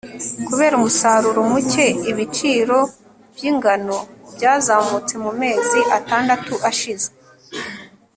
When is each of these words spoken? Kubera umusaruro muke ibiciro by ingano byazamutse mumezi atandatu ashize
Kubera 0.47 0.73
umusaruro 0.79 1.39
muke 1.51 1.85
ibiciro 2.11 2.77
by 3.35 3.43
ingano 3.51 3.97
byazamutse 4.35 5.13
mumezi 5.23 5.79
atandatu 5.97 6.53
ashize 6.69 7.09